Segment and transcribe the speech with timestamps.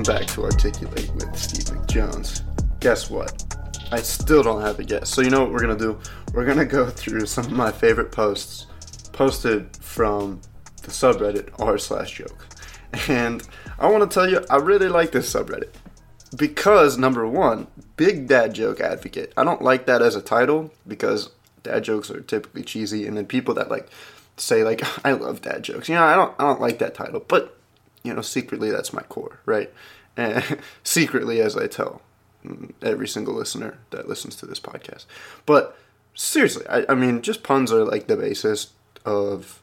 [0.00, 2.40] Welcome back to Articulate with Steve McJones.
[2.80, 3.44] Guess what?
[3.92, 5.10] I still don't have a guess.
[5.10, 6.00] So, you know what we're gonna do?
[6.32, 8.64] We're gonna go through some of my favorite posts
[9.12, 10.40] posted from
[10.80, 12.46] the subreddit r slash joke.
[13.08, 13.46] And
[13.78, 15.74] I wanna tell you, I really like this subreddit.
[16.34, 19.34] Because, number one, big dad joke advocate.
[19.36, 21.28] I don't like that as a title because
[21.62, 23.90] dad jokes are typically cheesy, and then people that like
[24.38, 25.90] say like I love dad jokes.
[25.90, 27.59] You know, I don't I don't like that title, but
[28.02, 29.72] you know, secretly that's my core, right?
[30.16, 32.02] And secretly, as I tell
[32.44, 35.06] mm, every single listener that listens to this podcast.
[35.46, 35.76] But
[36.14, 38.72] seriously, I, I mean, just puns are like the basis
[39.04, 39.62] of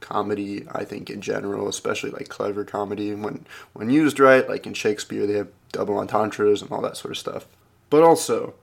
[0.00, 0.66] comedy.
[0.72, 5.26] I think in general, especially like clever comedy, when when used right, like in Shakespeare,
[5.26, 7.46] they have double entendres and all that sort of stuff.
[7.90, 8.54] But also,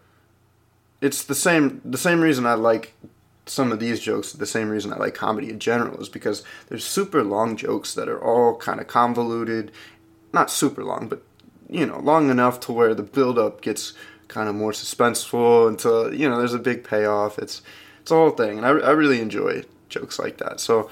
[1.02, 2.94] it's the same the same reason I like
[3.45, 6.83] some of these jokes the same reason I like comedy in general is because there's
[6.83, 9.71] super long jokes that are all kind of convoluted,
[10.33, 11.21] not super long, but
[11.69, 13.93] you know, long enough to where the build up gets
[14.27, 17.39] kind of more suspenseful until you know there's a big payoff.
[17.39, 17.61] It's
[18.02, 20.59] it's a whole thing, and I, I really enjoy jokes like that.
[20.59, 20.89] So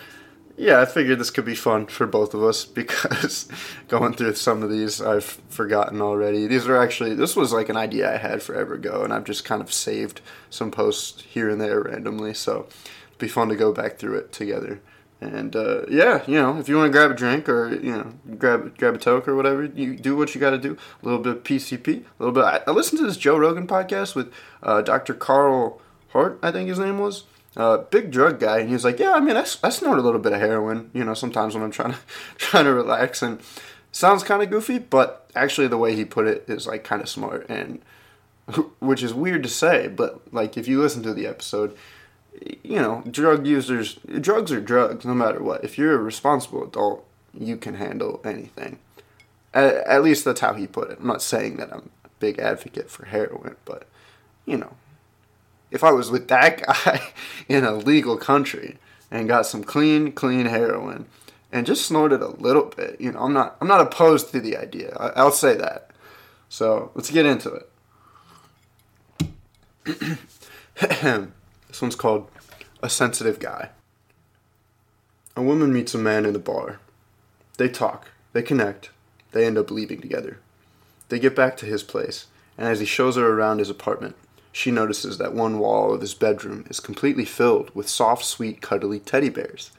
[0.55, 3.47] yeah, I figured this could be fun for both of us because
[3.87, 6.47] going through some of these I've forgotten already.
[6.47, 9.45] These are actually this was like an idea I had forever ago, and I've just
[9.45, 12.33] kind of saved some posts here and there randomly.
[12.33, 12.67] So
[13.07, 14.81] it'd be fun to go back through it together.
[15.21, 18.13] And uh, yeah, you know, if you want to grab a drink or you know
[18.37, 20.77] grab grab a toke or whatever, you do what you got to do.
[21.01, 22.43] A little bit of PCP, a little bit.
[22.43, 25.13] I, I listened to this Joe Rogan podcast with uh, Dr.
[25.13, 25.81] Carl
[26.13, 27.23] Hart, I think his name was
[27.55, 30.01] uh, big drug guy, and he was like, "Yeah, I mean, I, I snort a
[30.01, 31.99] little bit of heroin, you know, sometimes when I'm trying to
[32.37, 33.39] trying to relax." And
[33.91, 37.09] sounds kind of goofy, but actually, the way he put it is like kind of
[37.09, 37.81] smart, and
[38.79, 41.77] which is weird to say, but like if you listen to the episode,
[42.63, 45.63] you know, drug users, drugs are drugs, no matter what.
[45.63, 48.79] If you're a responsible adult, you can handle anything.
[49.53, 50.99] At, at least that's how he put it.
[50.99, 53.87] I'm not saying that I'm a big advocate for heroin, but
[54.45, 54.73] you know,
[55.73, 57.01] if I was with that guy
[57.49, 58.77] in a legal country
[59.11, 61.07] and got some clean, clean heroin
[61.51, 64.55] and just snorted a little bit, you know, I'm not I'm not opposed to the
[64.55, 64.95] idea.
[64.97, 65.89] I, will say that.
[66.47, 67.69] So let's get into it.
[71.67, 72.29] this one's called
[72.81, 73.69] A Sensitive Guy.
[75.35, 76.79] A woman meets a man in a bar.
[77.57, 78.91] They talk, they connect,
[79.31, 80.39] they end up leaving together.
[81.09, 84.15] They get back to his place, and as he shows her around his apartment,
[84.53, 88.99] she notices that one wall of his bedroom is completely filled with soft, sweet, cuddly
[88.99, 89.71] teddy bears.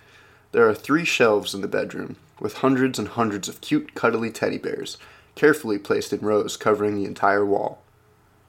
[0.50, 4.58] There are three shelves in the bedroom, with hundreds and hundreds of cute, cuddly teddy
[4.58, 4.98] bears,
[5.36, 7.82] carefully placed in rows covering the entire wall.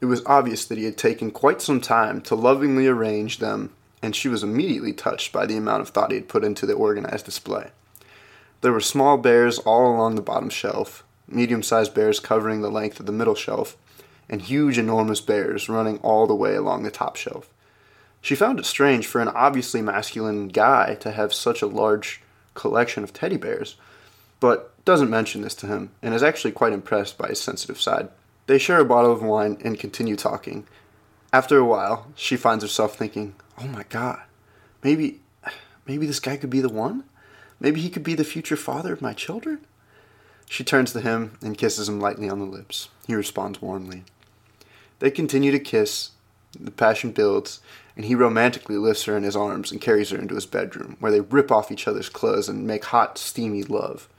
[0.01, 3.71] It was obvious that he had taken quite some time to lovingly arrange them,
[4.01, 6.73] and she was immediately touched by the amount of thought he had put into the
[6.73, 7.69] organized display.
[8.61, 12.99] There were small bears all along the bottom shelf, medium sized bears covering the length
[12.99, 13.77] of the middle shelf,
[14.29, 17.49] and huge, enormous bears running all the way along the top shelf.
[18.21, 22.21] She found it strange for an obviously masculine guy to have such a large
[22.55, 23.75] collection of teddy bears,
[24.39, 28.09] but doesn't mention this to him and is actually quite impressed by his sensitive side.
[28.47, 30.65] They share a bottle of wine and continue talking.
[31.33, 34.21] After a while, she finds herself thinking, "Oh my god,
[34.83, 35.21] maybe
[35.85, 37.03] maybe this guy could be the one?
[37.59, 39.65] Maybe he could be the future father of my children?"
[40.47, 42.89] She turns to him and kisses him lightly on the lips.
[43.07, 44.03] He responds warmly.
[44.99, 46.11] They continue to kiss,
[46.59, 47.59] the passion builds,
[47.95, 51.11] and he romantically lifts her in his arms and carries her into his bedroom, where
[51.11, 54.09] they rip off each other's clothes and make hot, steamy love.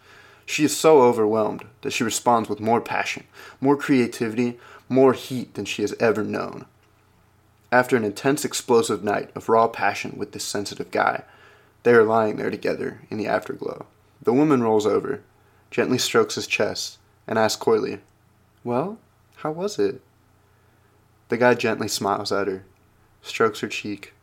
[0.44, 3.24] She is so overwhelmed that she responds with more passion,
[3.60, 6.66] more creativity, more heat than she has ever known.
[7.72, 11.24] After an intense, explosive night of raw passion with this sensitive guy,
[11.82, 13.86] they are lying there together in the afterglow.
[14.22, 15.20] The woman rolls over,
[15.70, 18.00] gently strokes his chest, and asks coyly,
[18.62, 18.98] Well,
[19.36, 20.00] how was it?
[21.28, 22.64] The guy gently smiles at her,
[23.22, 24.14] strokes her cheek,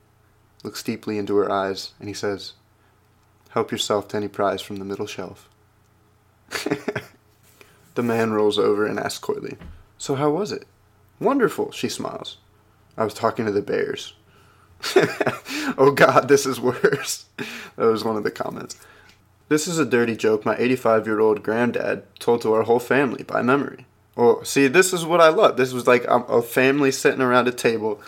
[0.63, 2.53] looks deeply into her eyes, and he says,
[3.50, 5.50] Help yourself to any prize from the middle shelf.
[7.95, 9.57] the man rolls over and asks coyly,
[9.97, 10.65] So how was it?
[11.19, 12.38] Wonderful, she smiles.
[12.97, 14.13] I was talking to the bears.
[15.77, 17.25] oh god, this is worse.
[17.75, 18.77] that was one of the comments.
[19.50, 23.23] This is a dirty joke my 85 year old granddad told to our whole family
[23.23, 23.85] by memory.
[24.15, 25.57] Well, see, this is what I love.
[25.57, 28.00] This was like a family sitting around a table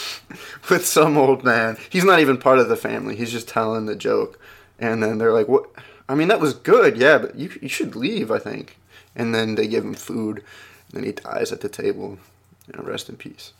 [0.70, 1.76] with some old man.
[1.90, 3.14] He's not even part of the family.
[3.14, 4.38] He's just telling the joke,
[4.78, 5.68] and then they're like, "What?
[6.08, 8.78] I mean, that was good, yeah, but you you should leave, I think."
[9.14, 12.18] And then they give him food, and then he dies at the table.
[12.66, 13.52] You know, rest in peace.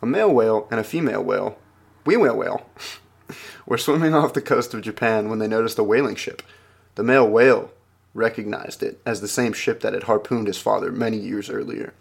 [0.00, 1.58] A male whale and a female whale,
[2.06, 2.66] wee whale whale,
[3.66, 6.42] were swimming off the coast of Japan when they noticed a whaling ship.
[6.94, 7.70] The male whale
[8.14, 11.94] recognized it as the same ship that had harpooned his father many years earlier.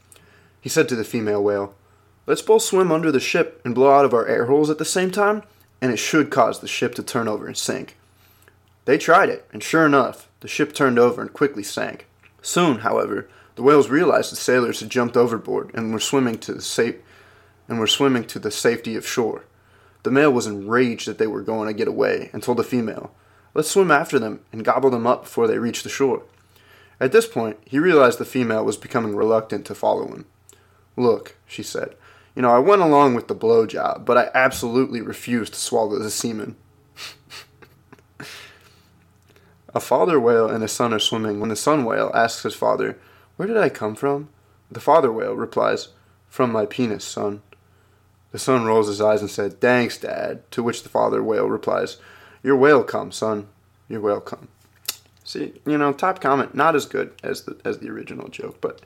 [0.59, 1.73] He said to the female whale,
[2.27, 4.85] Let's both swim under the ship and blow out of our air holes at the
[4.85, 5.43] same time,
[5.81, 7.97] and it should cause the ship to turn over and sink.
[8.85, 12.07] They tried it, and sure enough, the ship turned over and quickly sank.
[12.41, 16.61] Soon, however, the whales realized the sailors had jumped overboard and were swimming to the
[16.61, 16.95] safe
[17.67, 19.45] and were swimming to the safety of shore.
[20.03, 23.11] The male was enraged that they were going to get away and told the female,
[23.53, 26.23] Let's swim after them and gobble them up before they reach the shore.
[26.99, 30.25] At this point, he realized the female was becoming reluctant to follow him.
[30.95, 31.95] Look, she said,
[32.35, 36.09] you know, I went along with the blowjob, but I absolutely refused to swallow the
[36.09, 36.55] semen.
[39.73, 42.97] a father whale and a son are swimming when the son whale asks his father,
[43.35, 44.29] Where did I come from?
[44.71, 45.89] The father whale replies,
[46.29, 47.41] From my penis, son.
[48.31, 50.49] The son rolls his eyes and said, Thanks, Dad.
[50.51, 51.97] To which the father whale replies,
[52.43, 53.47] You're welcome, son.
[53.87, 54.47] You're welcome.
[55.23, 58.81] See, you know, top comment, not as good as the as the original joke, but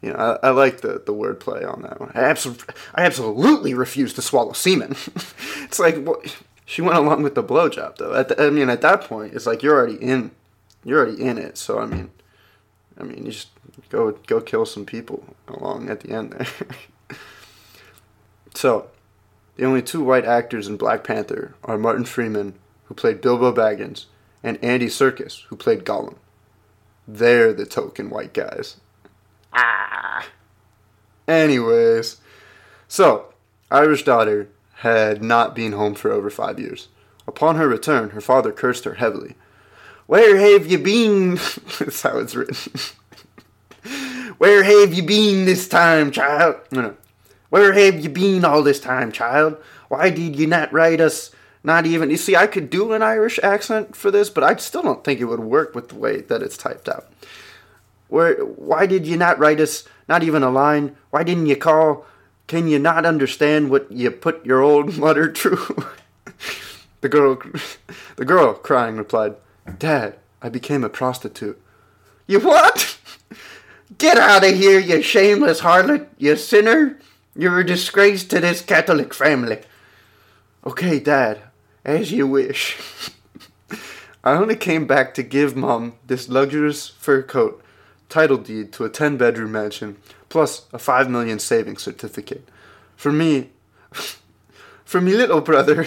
[0.00, 2.10] you know, I, I like the, the wordplay on that one.
[2.14, 4.90] I, absol- I absolutely refuse to swallow semen.
[5.62, 6.36] it's like, what?
[6.66, 8.22] she went along with the blowjob, though.
[8.22, 10.30] The, I mean, at that point, it's like you're already in,
[10.84, 11.56] you're already in it.
[11.56, 12.10] So I mean,
[12.98, 13.48] I mean, you just
[13.90, 16.46] go go kill some people along at the end there.
[18.54, 18.88] so,
[19.56, 22.54] the only two white actors in Black Panther are Martin Freeman,
[22.94, 24.06] who played Bilbo Baggins,
[24.42, 26.14] and Andy Serkis, who played Gollum.
[27.08, 28.76] They're the token white guys.
[29.52, 30.26] Ah.
[31.26, 32.20] Anyways,
[32.86, 33.32] so
[33.70, 36.88] Irish daughter had not been home for over five years.
[37.26, 39.34] Upon her return, her father cursed her heavily.
[40.06, 41.34] Where have you been?
[41.78, 42.56] That's how it's written.
[44.38, 46.56] Where have you been this time, child?
[46.70, 46.96] No, no.
[47.48, 49.56] Where have you been all this time, child?
[49.88, 51.30] Why did you not write us?
[51.64, 52.10] Not even.
[52.10, 55.18] You see, I could do an Irish accent for this, but I still don't think
[55.18, 57.10] it would work with the way that it's typed out.
[58.08, 60.94] Where, why did you not write us not even a line?
[61.08, 62.04] Why didn't you call?
[62.46, 65.86] Can you not understand what you put your old mother through?
[67.00, 67.38] the girl,
[68.16, 69.36] the girl, crying, replied,
[69.78, 71.60] "Dad, I became a prostitute."
[72.26, 72.98] You what?
[73.96, 76.98] Get out of here, you shameless harlot, you sinner!
[77.36, 79.60] You're a disgrace to this Catholic family.
[80.66, 81.42] Okay, Dad,
[81.84, 82.78] as you wish.
[84.22, 87.62] I only came back to give Mom this luxurious fur coat
[88.08, 89.96] title deed to a 10 bedroom mansion,
[90.28, 92.48] plus a 5 million savings certificate.
[92.96, 93.50] For me,
[94.84, 95.86] for me little brother,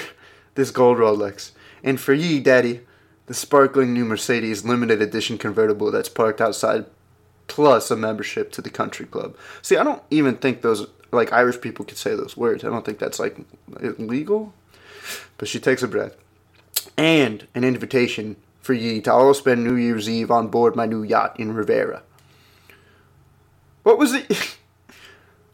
[0.55, 1.51] this gold Rolex.
[1.83, 2.81] And for ye, daddy,
[3.27, 6.85] the sparkling new Mercedes limited edition convertible that's parked outside,
[7.47, 9.35] plus a membership to the country club.
[9.61, 12.63] See, I don't even think those, like, Irish people could say those words.
[12.63, 13.37] I don't think that's, like,
[13.79, 14.53] illegal.
[15.37, 16.15] But she takes a breath.
[16.97, 21.03] And an invitation for ye to all spend New Year's Eve on board my new
[21.03, 22.03] yacht in Rivera.
[23.83, 24.57] What was it?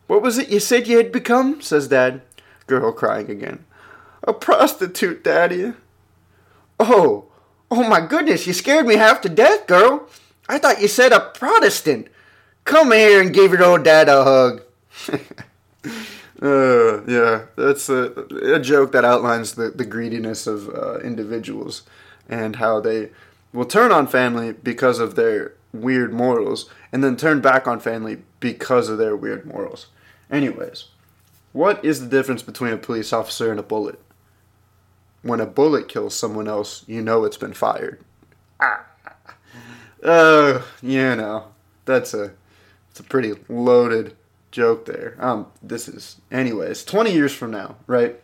[0.08, 1.62] What was it you said you had become?
[1.62, 2.22] says Dad.
[2.68, 3.66] Girl crying again.
[4.24, 5.74] A prostitute, Daddy.
[6.80, 7.26] Oh,
[7.72, 10.10] oh my goodness, you scared me half to death, girl.
[10.48, 12.10] I thought you said a Protestant.
[12.66, 14.62] Come here and give your old dad a hug.
[16.44, 18.12] uh, yeah, that's a,
[18.44, 21.84] a, joke that outlines the, the greediness of uh, individuals
[22.28, 23.12] and how they
[23.54, 28.24] will turn on family because of their weird morals and then turn back on family
[28.42, 29.88] because of their weird morals.
[30.30, 30.90] Anyways,
[31.54, 34.00] what is the difference between a police officer and a bullet?
[35.22, 38.04] When a bullet kills someone else, you know it's been fired.
[38.60, 38.86] Ah.
[40.04, 41.46] Uh, you know,
[41.86, 42.34] that's a
[42.92, 44.18] it's a pretty loaded
[44.54, 45.18] joke there.
[45.20, 48.22] Um, this is anyways, 20 years from now, right?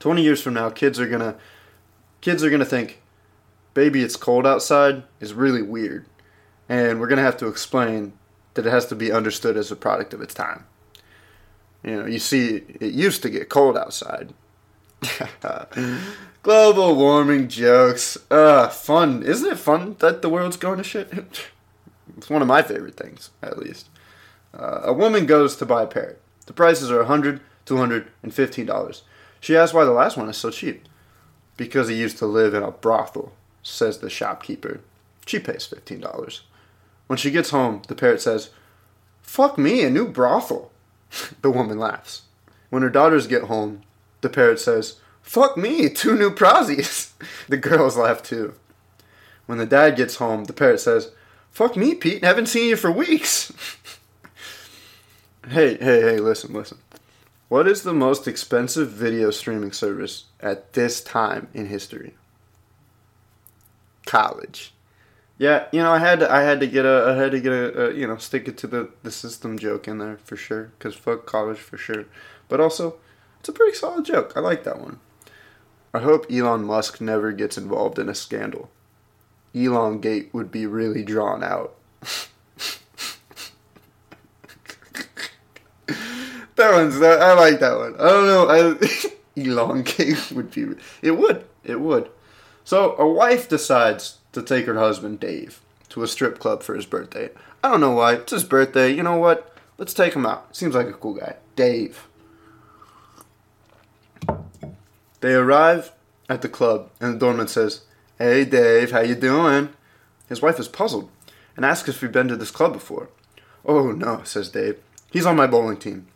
[0.00, 1.36] 20 years from now, kids are gonna
[2.20, 3.00] kids are gonna think,
[3.72, 6.04] baby, it's cold outside is really weird
[6.68, 8.12] and we're to have to explain
[8.54, 10.66] that it has to be understood as a product of its time.
[11.82, 14.32] You know, you see, it used to get cold outside.
[16.42, 18.16] Global warming jokes.
[18.30, 19.22] Uh, fun.
[19.22, 21.12] Isn't it fun that the world's going to shit?
[22.16, 23.88] it's one of my favorite things, at least.
[24.56, 26.20] Uh, a woman goes to buy a parrot.
[26.46, 29.02] The prices are $100, $200, and $15.
[29.40, 30.86] She asks why the last one is so cheap.
[31.56, 33.32] Because he used to live in a brothel,
[33.62, 34.80] says the shopkeeper.
[35.26, 36.40] She pays $15.
[37.06, 38.50] When she gets home, the parrot says,
[39.22, 40.70] Fuck me, a new brothel.
[41.42, 42.22] the woman laughs.
[42.70, 43.82] When her daughters get home,
[44.20, 47.12] the parrot says, Fuck me, two new prozzies.
[47.48, 48.54] the girls laugh too.
[49.46, 51.12] When the dad gets home, the parrot says,
[51.50, 53.52] Fuck me, Pete, haven't seen you for weeks.
[55.48, 56.78] hey, hey, hey, listen, listen.
[57.48, 62.14] What is the most expensive video streaming service at this time in history?
[64.06, 64.72] College.
[65.36, 67.52] Yeah, you know, I had to, I had to get a, I had to get
[67.52, 70.72] a, a you know, stick it to the, the system joke in there for sure,
[70.78, 72.06] because fuck college for sure.
[72.48, 72.96] But also,
[73.40, 74.32] it's a pretty solid joke.
[74.36, 75.00] I like that one.
[75.92, 78.70] I hope Elon Musk never gets involved in a scandal.
[79.54, 81.74] Elon Gate would be really drawn out.
[86.64, 87.94] that one's, that, I like that one.
[87.94, 88.48] I don't know.
[88.48, 90.66] I, Elon Gate would be,
[91.02, 92.10] it would, it would.
[92.64, 96.86] So a wife decides to take her husband Dave to a strip club for his
[96.86, 97.30] birthday.
[97.62, 98.14] I don't know why.
[98.14, 98.90] It's his birthday.
[98.90, 99.54] You know what?
[99.76, 100.56] Let's take him out.
[100.56, 101.36] Seems like a cool guy.
[101.56, 102.08] Dave.
[105.20, 105.92] They arrive
[106.28, 107.82] at the club, and the doorman says,
[108.18, 109.70] "Hey, Dave, how you doing?"
[110.28, 111.10] His wife is puzzled
[111.56, 113.08] and asks if he'd been to this club before.
[113.64, 114.78] "Oh no," says Dave.
[115.10, 116.06] "He's on my bowling team."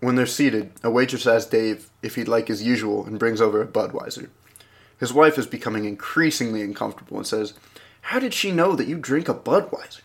[0.00, 3.60] When they're seated, a waitress asks Dave if he'd like his usual and brings over
[3.60, 4.28] a Budweiser.
[4.98, 7.54] His wife is becoming increasingly uncomfortable and says,
[8.02, 10.00] How did she know that you drink a Budweiser?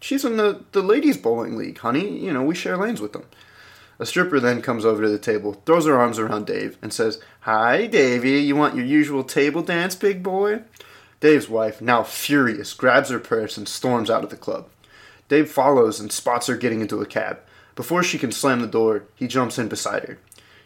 [0.00, 2.18] She's in the, the ladies' bowling league, honey.
[2.18, 3.24] You know, we share lanes with them.
[3.98, 7.20] A stripper then comes over to the table, throws her arms around Dave, and says,
[7.40, 10.62] Hi, Davy, you want your usual table dance, big boy?
[11.20, 14.68] Dave's wife, now furious, grabs her purse and storms out of the club.
[15.28, 17.38] Dave follows and spots her getting into a cab.
[17.74, 20.18] Before she can slam the door, he jumps in beside her.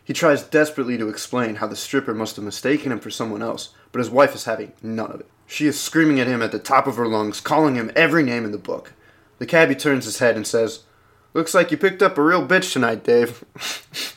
[0.02, 3.70] He tries desperately to explain how the stripper must have mistaken him for someone else,
[3.90, 5.28] but his wife is having none of it.
[5.46, 8.44] She is screaming at him at the top of her lungs, calling him every name
[8.44, 8.92] in the book.
[9.38, 10.84] The cabbie turns his head and says,
[11.34, 13.44] Looks like you picked up a real bitch tonight, Dave.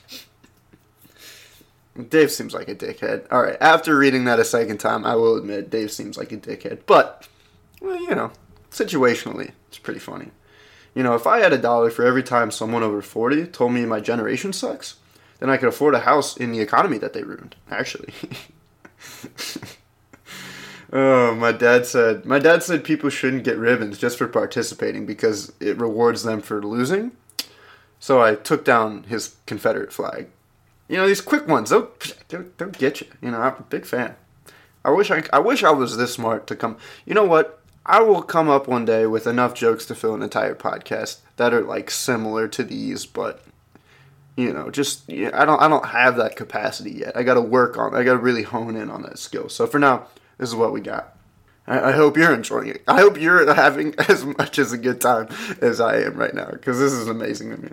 [2.09, 3.29] Dave seems like a dickhead.
[3.29, 6.81] Alright, after reading that a second time, I will admit Dave seems like a dickhead.
[6.85, 7.27] But,
[7.81, 8.31] well, you know,
[8.71, 10.29] situationally, it's pretty funny.
[10.93, 13.85] You know, if I had a dollar for every time someone over 40 told me
[13.85, 14.95] my generation sucks,
[15.39, 18.13] then I could afford a house in the economy that they ruined, actually.
[20.93, 25.53] oh, my dad said my dad said people shouldn't get ribbons just for participating because
[25.59, 27.11] it rewards them for losing.
[27.99, 30.27] So I took down his Confederate flag.
[30.87, 31.91] You know, these quick ones, they'll,
[32.29, 33.07] they'll, get you.
[33.21, 34.15] You know, I'm a big fan.
[34.83, 36.77] I wish I, I wish I was this smart to come.
[37.05, 37.58] You know what?
[37.89, 41.55] I will come up one day with enough jokes to fill an entire podcast that
[41.55, 43.43] are like similar to these, but
[44.37, 47.17] you know, just I don't I don't have that capacity yet.
[47.17, 47.95] I got to work on.
[47.95, 49.49] I got to really hone in on that skill.
[49.49, 50.05] So for now,
[50.37, 51.17] this is what we got.
[51.65, 52.83] I, I hope you're enjoying it.
[52.87, 55.27] I hope you're having as much as a good time
[55.59, 57.69] as I am right now because this is amazing to me.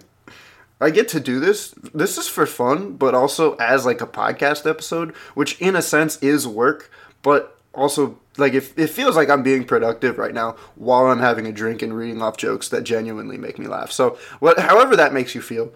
[0.80, 1.74] I get to do this.
[1.92, 6.16] This is for fun, but also as like a podcast episode, which in a sense
[6.22, 11.06] is work, but also like if it feels like I'm being productive right now while
[11.06, 13.92] I'm having a drink and reading off jokes that genuinely make me laugh.
[13.92, 15.72] So what however that makes you feel,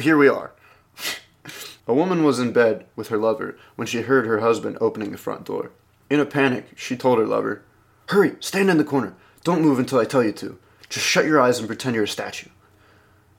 [0.00, 0.52] here we are.
[1.86, 5.18] a woman was in bed with her lover when she heard her husband opening the
[5.18, 5.72] front door.
[6.08, 7.62] In a panic, she told her lover,
[8.08, 9.14] Hurry, stand in the corner.
[9.44, 10.58] Don't move until I tell you to.
[10.88, 12.50] Just shut your eyes and pretend you're a statue.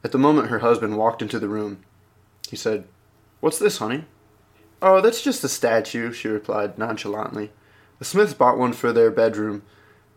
[0.03, 1.83] At the moment her husband walked into the room,
[2.50, 2.86] he said,
[3.39, 4.05] What's this, honey?
[4.81, 7.51] Oh, that's just a statue, she replied nonchalantly.
[8.00, 9.63] The Smiths bought one for their bedroom,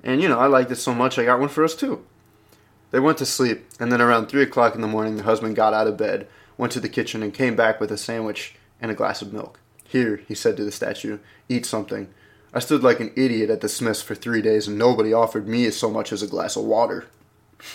[0.03, 2.05] and you know, I liked it so much I got one for us too.
[2.91, 5.75] They went to sleep, and then around 3 o'clock in the morning, the husband got
[5.75, 8.95] out of bed, went to the kitchen, and came back with a sandwich and a
[8.95, 9.61] glass of milk.
[9.85, 11.19] Here, he said to the statue,
[11.49, 12.09] eat something.
[12.55, 15.71] I stood like an idiot at the Smiths for three days, and nobody offered me
[15.71, 17.07] so much as a glass of water.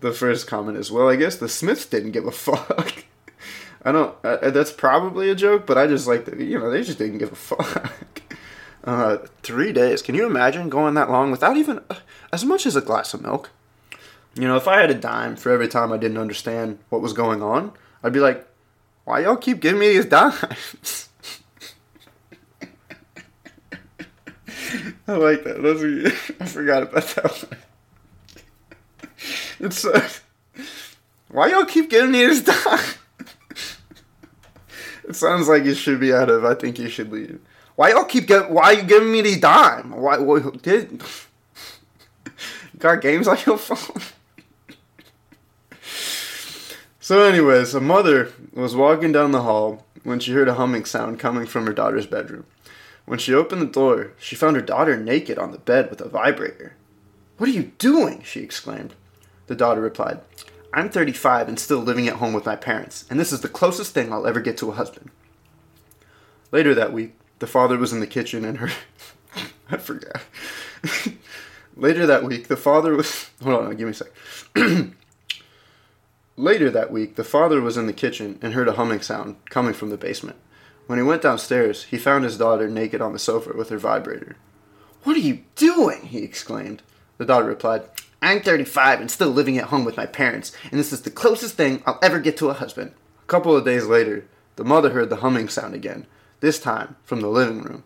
[0.00, 3.04] the first comment is, well, I guess the Smiths didn't give a fuck.
[3.84, 4.16] I don't.
[4.24, 6.40] Uh, that's probably a joke, but I just like that.
[6.40, 8.22] You know, they just didn't give a fuck.
[8.82, 10.02] Uh, three days.
[10.02, 11.96] Can you imagine going that long without even uh,
[12.32, 13.50] as much as a glass of milk?
[14.34, 17.12] You know, if I had a dime for every time I didn't understand what was
[17.12, 17.72] going on,
[18.02, 18.46] I'd be like,
[19.04, 21.08] why y'all keep giving me these dimes?
[25.06, 25.62] I like that.
[25.62, 27.58] That's a, I forgot about that one.
[29.60, 30.08] It's uh,
[31.28, 32.98] why y'all keep giving me these dimes?
[35.14, 36.44] It sounds like you should be out of.
[36.44, 37.38] I think you should leave.
[37.76, 38.50] Why y'all keep get?
[38.50, 39.92] Why you giving me the dime?
[39.92, 40.18] Why?
[40.18, 41.02] What, did
[42.78, 44.02] got games on your phone?
[47.00, 51.20] so, anyways, a mother was walking down the hall when she heard a humming sound
[51.20, 52.46] coming from her daughter's bedroom.
[53.04, 56.08] When she opened the door, she found her daughter naked on the bed with a
[56.08, 56.74] vibrator.
[57.38, 58.22] What are you doing?
[58.24, 58.94] she exclaimed.
[59.46, 60.20] The daughter replied,
[60.74, 63.94] I'm 35 and still living at home with my parents, and this is the closest
[63.94, 65.10] thing I'll ever get to a husband.
[66.50, 68.70] Later that week, the father was in the kitchen and her.
[69.70, 70.22] I forgot.
[71.76, 73.30] Later that week, the father was.
[73.42, 74.08] Hold on, give me a sec.
[76.36, 79.74] Later that week, the father was in the kitchen and heard a humming sound coming
[79.74, 80.38] from the basement.
[80.86, 84.36] When he went downstairs, he found his daughter naked on the sofa with her vibrator.
[85.04, 86.06] What are you doing?
[86.06, 86.82] he exclaimed.
[87.18, 87.84] The daughter replied,
[88.24, 91.56] I'm 35 and still living at home with my parents, and this is the closest
[91.56, 92.92] thing I'll ever get to a husband.
[93.22, 94.26] A couple of days later,
[94.56, 96.06] the mother heard the humming sound again,
[96.40, 97.84] this time from the living room.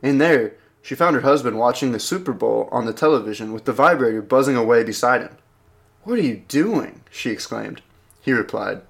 [0.00, 3.72] In there, she found her husband watching the Super Bowl on the television with the
[3.72, 5.36] vibrator buzzing away beside him.
[6.04, 7.02] What are you doing?
[7.10, 7.82] she exclaimed.
[8.20, 8.82] He replied,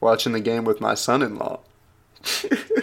[0.00, 1.60] Watching the game with my son in law.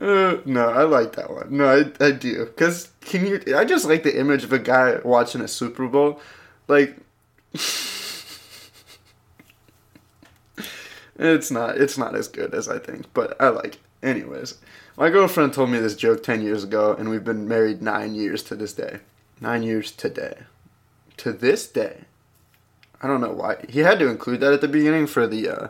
[0.00, 1.56] uh, no, I like that one.
[1.56, 2.44] No, I, I do.
[2.44, 3.40] Because can you.
[3.56, 6.20] I just like the image of a guy watching a Super Bowl.
[6.66, 6.96] Like.
[11.18, 13.80] it's not it's not as good as I think, but I like it.
[14.02, 14.58] Anyways,
[14.96, 18.42] my girlfriend told me this joke 10 years ago, and we've been married nine years
[18.44, 18.98] to this day.
[19.40, 20.38] Nine years today.
[21.18, 22.04] To this day.
[23.00, 23.64] I don't know why.
[23.68, 25.68] He had to include that at the beginning for the, uh,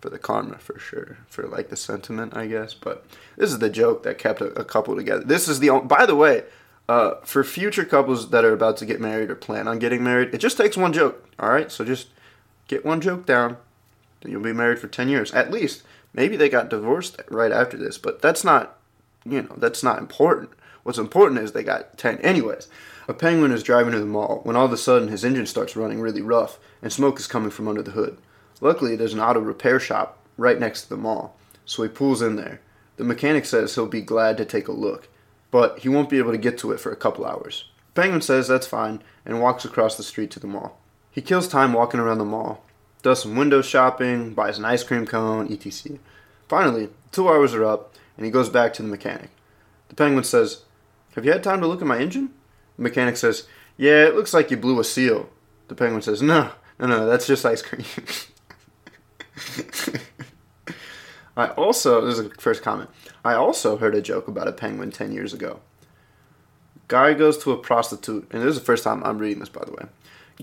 [0.00, 1.18] for the karma for sure.
[1.28, 2.74] For like the sentiment, I guess.
[2.74, 3.04] But
[3.36, 5.24] this is the joke that kept a, a couple together.
[5.24, 6.44] This is the, by the way,
[6.88, 10.34] uh, for future couples that are about to get married or plan on getting married,
[10.34, 11.28] it just takes one joke.
[11.38, 12.08] All right, so just
[12.66, 13.56] get one joke down.
[14.20, 15.82] Then you'll be married for ten years at least.
[16.12, 18.78] Maybe they got divorced right after this, but that's not,
[19.24, 20.50] you know, that's not important.
[20.82, 22.18] What's important is they got 10.
[22.18, 22.68] Anyways,
[23.06, 25.76] a penguin is driving to the mall when all of a sudden his engine starts
[25.76, 28.16] running really rough and smoke is coming from under the hood.
[28.60, 32.36] Luckily, there's an auto repair shop right next to the mall, so he pulls in
[32.36, 32.60] there.
[32.96, 35.08] The mechanic says he'll be glad to take a look,
[35.50, 37.64] but he won't be able to get to it for a couple hours.
[37.94, 40.78] The penguin says that's fine and walks across the street to the mall.
[41.10, 42.64] He kills time walking around the mall,
[43.02, 45.98] does some window shopping, buys an ice cream cone, etc.
[46.48, 49.30] Finally, two hours are up, and he goes back to the mechanic.
[49.88, 50.62] The penguin says,
[51.14, 52.30] Have you had time to look at my engine?
[52.76, 55.28] The mechanic says, Yeah, it looks like you blew a seal.
[55.68, 57.84] The penguin says, No, no, no, that's just ice cream.
[61.36, 62.90] I also, this is the first comment,
[63.24, 65.60] I also heard a joke about a penguin 10 years ago.
[66.88, 69.64] Guy goes to a prostitute, and this is the first time I'm reading this, by
[69.64, 69.84] the way.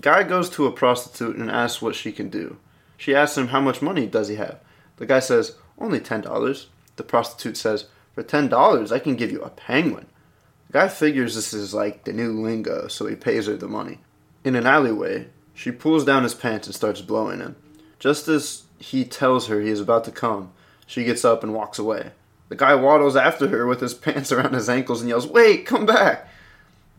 [0.00, 2.56] Guy goes to a prostitute and asks what she can do.
[2.96, 4.58] She asks him how much money does he have.
[4.96, 6.68] The guy says, only ten dollars.
[6.96, 10.06] The prostitute says, for ten dollars I can give you a penguin.
[10.68, 13.98] The guy figures this is like the new lingo, so he pays her the money.
[14.44, 17.56] In an alleyway, she pulls down his pants and starts blowing him.
[17.98, 20.52] Just as he tells her he is about to come,
[20.86, 22.12] she gets up and walks away.
[22.48, 25.86] The guy waddles after her with his pants around his ankles and yells, Wait, come
[25.86, 26.28] back!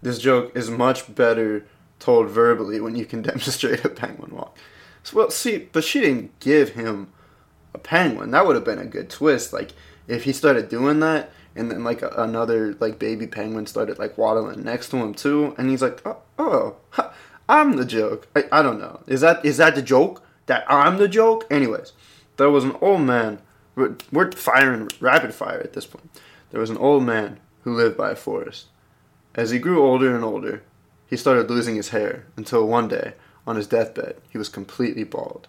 [0.02, 1.66] This joke is much better
[2.00, 4.58] told verbally when you can demonstrate a penguin walk.
[5.04, 7.12] So, well, see, but she didn't give him
[7.74, 8.32] a penguin.
[8.32, 9.54] That would have been a good twist.
[9.54, 9.72] Like
[10.08, 14.64] if he started doing that, and then like another like baby penguin started like waddling
[14.64, 16.78] next to him too, and he's like, oh, oh
[17.50, 18.28] I'm the joke.
[18.36, 19.02] I, I don't know.
[19.08, 20.22] Is that is that the joke?
[20.50, 21.46] That I'm the joke?
[21.52, 21.94] Anyways,
[22.38, 23.38] there was an old man.
[23.76, 26.10] We're, firing rapid fire at this point.
[26.50, 28.66] There was an old man who lived by a forest.
[29.36, 30.64] As he grew older and older,
[31.06, 33.14] he started losing his hair until one day,
[33.46, 35.48] on his deathbed, he was completely bald.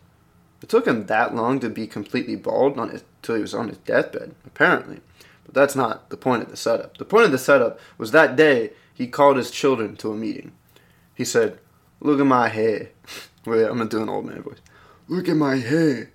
[0.62, 2.76] It took him that long to be completely bald
[3.22, 5.00] till he was on his deathbed, apparently.
[5.46, 6.98] But that's not the point of the setup.
[6.98, 10.52] The point of the setup was that day he called his children to a meeting.
[11.14, 11.58] He said,
[12.00, 12.90] Look at my hair.
[13.46, 14.58] Wait, I'm gonna do an old man voice.
[15.10, 16.12] Look at my hair.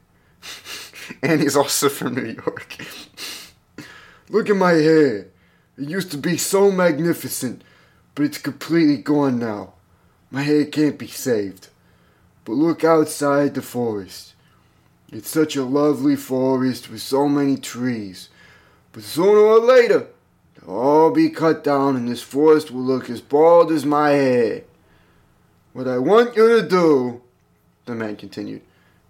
[1.21, 2.77] and he's also from New York.
[4.29, 5.27] Look at my hair.
[5.77, 7.61] It used to be so magnificent,
[8.15, 9.73] but it's completely gone now.
[10.31, 11.67] My hair can't be saved.
[12.45, 14.33] But look outside the forest.
[15.11, 18.29] It's such a lovely forest with so many trees.
[18.93, 20.07] But sooner or later,
[20.55, 24.63] they'll all be cut down and this forest will look as bald as my hair.
[25.73, 27.21] What I want you to do,
[27.85, 28.61] the man continued,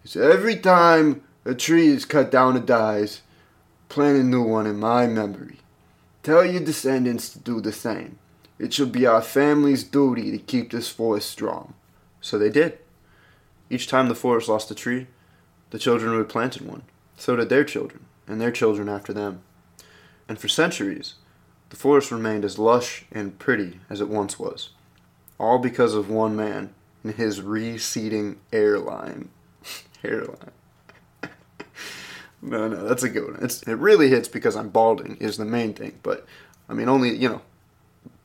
[0.05, 3.21] is every time a tree is cut down and dies,
[3.89, 5.57] plant a new one in my memory.
[6.23, 8.19] Tell your descendants to do the same.
[8.57, 11.73] It shall be our family's duty to keep this forest strong.
[12.21, 12.77] So they did.
[13.69, 15.07] Each time the forest lost a tree,
[15.71, 16.83] the children replanted one.
[17.17, 19.41] So did their children, and their children after them.
[20.27, 21.15] And for centuries,
[21.69, 24.69] the forest remained as lush and pretty as it once was.
[25.39, 29.29] All because of one man and his receding airline.
[30.05, 30.51] Hairline.
[32.41, 33.43] no, no, that's a good one.
[33.43, 35.99] It's, it really hits because I'm balding is the main thing.
[36.03, 36.25] But,
[36.69, 37.41] I mean, only, you know,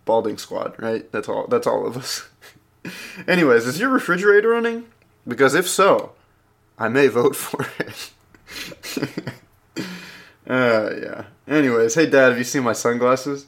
[0.05, 1.11] balding squad, right?
[1.13, 2.29] That's all, that's all of us.
[3.29, 4.87] Anyways, is your refrigerator running?
[5.27, 6.13] Because if so,
[6.79, 8.11] I may vote for it.
[10.49, 11.25] uh, yeah.
[11.47, 13.47] Anyways, hey dad, have you seen my sunglasses?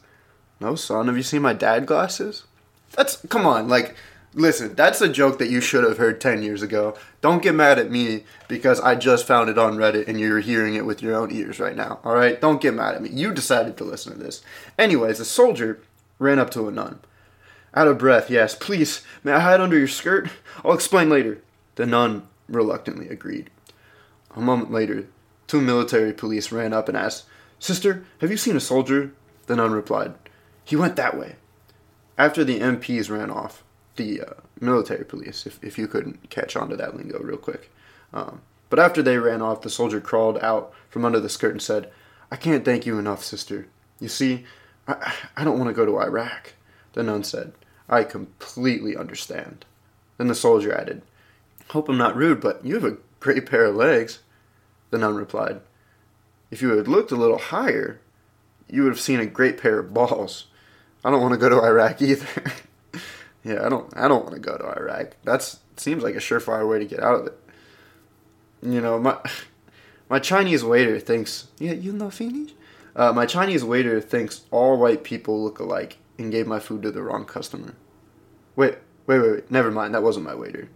[0.60, 2.44] No, son, have you seen my dad glasses?
[2.92, 3.96] That's come on, like
[4.34, 6.96] listen, that's a joke that you should have heard 10 years ago.
[7.20, 10.74] Don't get mad at me because I just found it on Reddit and you're hearing
[10.74, 12.00] it with your own ears right now.
[12.04, 12.40] All right?
[12.40, 13.10] Don't get mad at me.
[13.10, 14.42] You decided to listen to this.
[14.78, 15.80] Anyways, a soldier
[16.18, 17.00] ran up to a nun.
[17.74, 20.28] Out of breath, yes, please, may I hide under your skirt?
[20.64, 21.40] I'll explain later.
[21.76, 23.50] The nun reluctantly agreed.
[24.36, 25.06] A moment later,
[25.46, 27.24] two military police ran up and asked,
[27.58, 29.12] Sister, have you seen a soldier?
[29.46, 30.14] The nun replied,
[30.64, 31.36] He went that way.
[32.18, 33.64] After the MPs ran off,
[33.96, 37.70] the uh, military police, if, if you couldn't catch on to that lingo real quick.
[38.12, 41.62] Um, but after they ran off, the soldier crawled out from under the skirt and
[41.62, 41.90] said,
[42.30, 43.66] I can't thank you enough, sister.
[44.00, 44.44] You see,
[44.88, 46.54] I, I don't want to go to Iraq.
[46.94, 47.52] The nun said,
[47.88, 49.64] I completely understand.
[50.16, 51.02] Then the soldier added,
[51.68, 54.20] Hope I'm not rude, but you have a great pair of legs.
[54.90, 55.60] The nun replied,
[56.50, 58.00] If you had looked a little higher,
[58.68, 60.46] you would have seen a great pair of balls.
[61.04, 62.26] I don't want to go to Iraq either.
[63.44, 65.16] yeah, I don't I don't want to go to Iraq.
[65.24, 67.38] That's seems like a surefire way to get out of it.
[68.62, 69.18] You know, my
[70.08, 72.52] my Chinese waiter thinks, yeah, you know Finnish?
[72.94, 76.90] Uh, my Chinese waiter thinks all white people look alike and gave my food to
[76.90, 77.74] the wrong customer.
[78.54, 78.76] Wait,
[79.06, 79.50] wait, wait, wait.
[79.50, 79.94] Never mind.
[79.94, 80.68] That wasn't my waiter.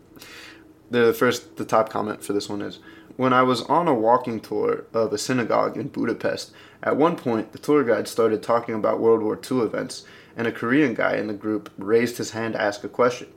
[0.90, 2.78] the first, the top comment for this one is
[3.16, 6.52] when I was on a walking tour of a synagogue in Budapest.
[6.82, 10.04] At one point, the tour guide started talking about World War II events,
[10.36, 13.28] and a Korean guy in the group raised his hand to ask a question.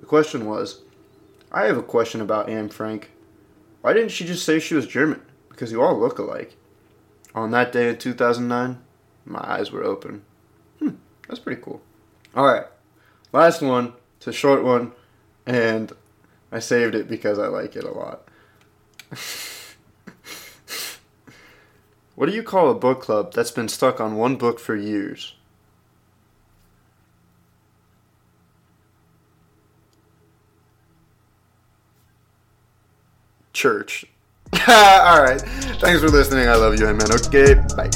[0.00, 0.82] The question was,
[1.52, 3.10] "I have a question about Anne Frank.
[3.80, 5.22] Why didn't she just say she was German?
[5.48, 6.56] Because you all look alike."
[7.34, 8.82] On that day in 2009,
[9.24, 10.22] my eyes were open.
[10.80, 10.96] Hmm,
[11.28, 11.80] that's pretty cool.
[12.34, 12.66] All right,
[13.32, 13.92] last one.
[14.16, 14.92] It's a short one,
[15.46, 15.92] and
[16.50, 18.26] I saved it because I like it a lot.
[22.16, 25.34] what do you call a book club that's been stuck on one book for years?
[33.58, 34.04] Church.
[34.68, 35.40] All right.
[35.80, 36.48] Thanks for listening.
[36.48, 37.10] I love you, man.
[37.12, 37.90] Okay, bye.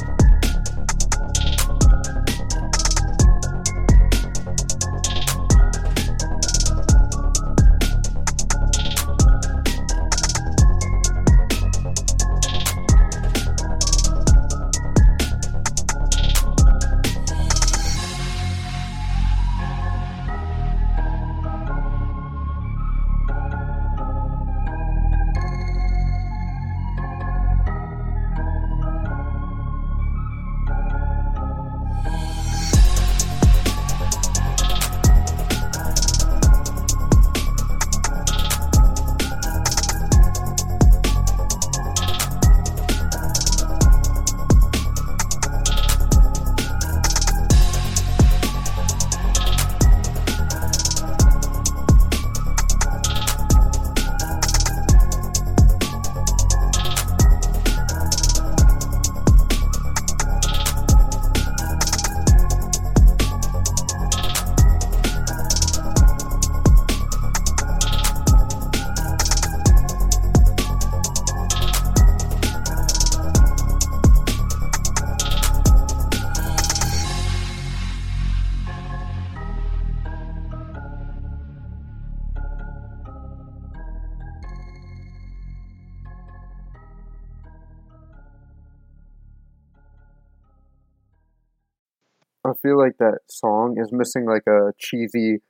[92.62, 95.40] Feel like that song is missing like a cheesy,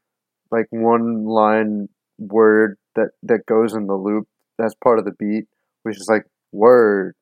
[0.51, 4.27] like one line word that that goes in the loop.
[4.59, 5.45] That's part of the beat,
[5.83, 7.15] which is like word,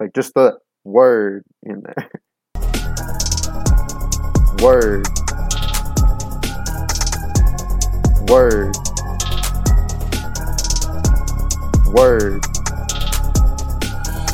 [0.00, 2.10] like just the word in there.
[4.62, 5.06] word,
[8.28, 8.74] word,
[11.92, 12.53] word.